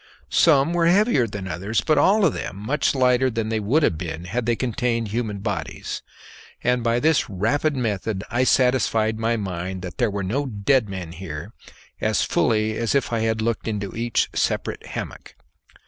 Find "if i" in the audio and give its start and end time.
12.95-13.19